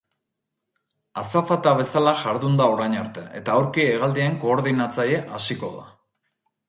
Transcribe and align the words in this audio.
Azafata 1.23 1.73
bezala 1.81 2.13
jardun 2.21 2.57
da 2.61 2.67
orain 2.77 2.95
arte 3.03 3.27
eta 3.41 3.59
aurki 3.59 3.85
hegaldien 3.91 4.41
koordinatzaile 4.47 5.23
hasiko 5.37 5.75
da. 5.79 5.87